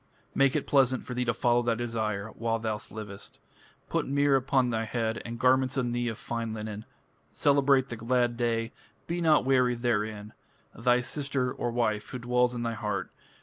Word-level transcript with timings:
(Make) 0.33 0.55
it 0.55 0.65
pleasant 0.65 1.05
for 1.05 1.13
thee 1.13 1.25
to 1.25 1.33
follow 1.35 1.61
thy 1.61 1.75
desire 1.75 2.29
While 2.31 2.57
thou 2.57 2.79
livest. 2.89 3.37
Put 3.87 4.07
myrrh 4.07 4.35
upon 4.35 4.71
thy 4.71 4.85
head, 4.85 5.21
And 5.23 5.39
garments 5.39 5.77
on 5.77 5.91
thee 5.91 6.07
of 6.07 6.17
fine 6.17 6.55
linen.... 6.55 6.85
Celebrate 7.31 7.89
the 7.89 7.97
glad 7.97 8.35
day, 8.35 8.71
Be 9.05 9.21
not 9.21 9.45
weary 9.45 9.75
therein.... 9.75 10.33
Thy 10.73 11.01
sister 11.01 11.53
(wife) 11.53 12.09
who 12.09 12.17
dwells 12.17 12.55
in 12.55 12.63
thy 12.63 12.73
heart. 12.73 13.11